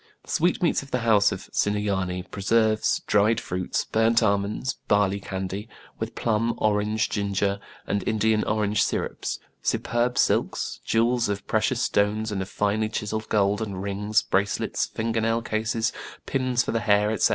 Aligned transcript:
The 0.23 0.31
sweetmeats 0.31 0.81
of 0.81 0.89
the 0.89 1.01
house 1.01 1.31
of 1.31 1.47
Sinuyane, 1.53 2.23
preserves, 2.31 3.01
dried 3.05 3.39
fruits, 3.39 3.85
burnt 3.85 4.23
almonds, 4.23 4.79
barley 4.87 5.19
candy; 5.19 5.69
with 5.99 6.15
plum, 6.15 6.55
orange, 6.57 7.07
ginger, 7.07 7.59
and 7.85 8.01
In 8.01 8.17
dian 8.17 8.43
orange 8.45 8.81
sirups; 8.81 9.37
superb 9.61 10.17
silks; 10.17 10.79
jewels 10.83 11.29
of 11.29 11.45
pre 11.45 11.61
cious 11.61 11.83
stones 11.83 12.31
and 12.31 12.41
of 12.41 12.49
finely 12.49 12.89
chiselled 12.89 13.29
gold; 13.29 13.61
and 13.61 13.83
rings, 13.83 14.23
bracelets, 14.23 14.87
finger 14.87 15.21
nail 15.21 15.43
cases, 15.43 15.93
pins 16.25 16.63
for 16.63 16.71
the 16.71 16.79
hair, 16.79 17.11
etc. 17.11 17.29